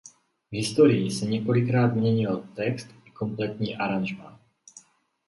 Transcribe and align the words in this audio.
V 0.51 0.55
historii 0.57 1.11
se 1.11 1.25
několikrát 1.25 1.87
měnil 1.95 2.43
text 2.55 2.87
i 3.07 3.11
kompletní 3.11 3.75
aranžmá. 3.77 4.39